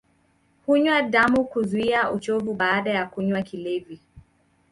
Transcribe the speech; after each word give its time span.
Hunywa 0.65 1.01
damu 1.01 1.45
kuzuia 1.45 2.11
uchovu 2.11 2.53
baada 2.53 2.91
ya 2.91 3.05
kunywa 3.05 3.41
kilevi 3.41 3.99